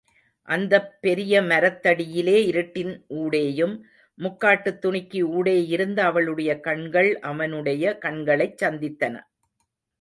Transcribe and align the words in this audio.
அந்தப் 0.47 0.97
பெரிய 1.01 1.41
மரத்தடியிலே 1.41 2.37
இருட்டின் 2.47 2.89
ஊடேயும், 3.15 3.75
முக்காட்டுத் 4.17 4.81
துணிக்கு 4.81 5.21
ஊடேயிருந்த 5.31 5.99
அவளுடைய 6.01 6.59
கண்கள், 6.59 7.19
அவனுடைய 7.25 7.97
கண்களைச் 7.97 8.63
சந்தித்தன. 8.63 9.15